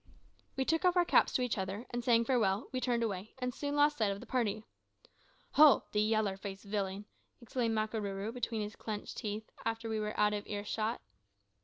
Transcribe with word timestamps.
We 0.55 0.65
took 0.65 0.83
off 0.83 0.97
our 0.97 1.05
caps 1.05 1.31
to 1.33 1.43
each 1.43 1.59
other, 1.59 1.85
and 1.91 2.03
saying 2.03 2.25
farewell, 2.25 2.69
we 2.71 2.81
turned 2.81 3.03
away, 3.03 3.35
and 3.37 3.53
soon 3.53 3.75
lost 3.75 3.99
sight 3.99 4.09
of 4.11 4.19
the 4.19 4.25
party. 4.25 4.63
"Ho! 5.51 5.83
de 5.91 5.99
yaller 5.99 6.37
faced 6.37 6.65
villain," 6.65 7.05
exclaimed 7.39 7.75
Makarooroo 7.75 8.33
between 8.33 8.63
his 8.63 8.75
clinched 8.75 9.17
teeth, 9.17 9.47
after 9.63 9.87
we 9.89 9.99
were 9.99 10.19
out 10.19 10.33
of 10.33 10.47
earshot. 10.47 11.01